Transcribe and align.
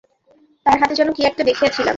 তার 0.65 0.77
হাতে 0.81 0.93
যেন 0.95 1.09
কী 1.13 1.21
একটা 1.23 1.43
দেখিয়াছিলাম। 1.43 1.89